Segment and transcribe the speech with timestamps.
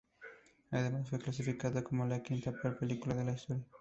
[0.71, 3.63] Además fue clasificada como la quinta peor película de la historia.